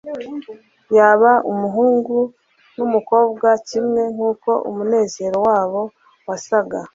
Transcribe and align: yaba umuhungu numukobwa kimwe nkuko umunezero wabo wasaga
yaba 0.97 1.31
umuhungu 1.51 2.15
numukobwa 2.75 3.47
kimwe 3.67 4.01
nkuko 4.13 4.49
umunezero 4.69 5.37
wabo 5.47 5.81
wasaga 6.27 6.79